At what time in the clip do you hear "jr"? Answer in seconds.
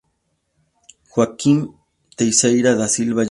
3.19-3.19